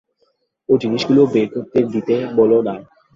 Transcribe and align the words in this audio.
ঐ 0.69 0.73
জিনিসগুলো 0.81 1.21
বের 1.33 1.47
করে 1.53 1.81
দিতে 1.93 2.15
বলো-না। 2.37 2.75